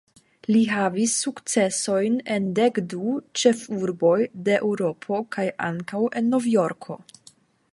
Li 0.53 0.59
havis 0.69 1.11
sukcesojn 1.25 2.15
en 2.35 2.47
dekdu 2.59 3.11
ĉefurboj 3.41 4.17
de 4.49 4.57
Eŭropo 4.57 5.21
kaj 5.37 5.47
ankaŭ 5.67 6.03
en 6.23 6.33
Novjorko. 6.37 6.99